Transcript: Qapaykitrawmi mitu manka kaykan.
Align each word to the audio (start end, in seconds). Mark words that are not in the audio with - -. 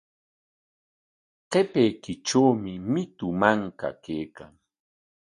Qapaykitrawmi 1.51 2.73
mitu 2.91 3.27
manka 3.39 3.87
kaykan. 4.05 4.53